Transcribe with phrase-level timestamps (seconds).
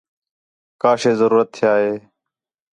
[0.81, 1.93] کا شے ضرورت تھیا ہِے